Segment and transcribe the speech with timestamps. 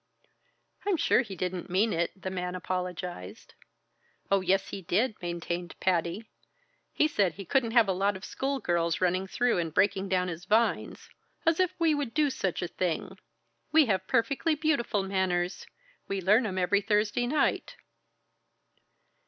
[0.87, 3.53] "I'm sure he didn't mean it," the man apologized.
[4.31, 6.27] "Oh, yes, he did!" maintained Patty.
[6.91, 10.27] "He said he couldn't have a lot of school girls running through and breaking down
[10.27, 11.07] his vines
[11.45, 13.19] as if we would do such a thing!
[13.71, 15.67] We have perfectly beautiful manners.
[16.07, 17.75] We learn 'em every Thursday night."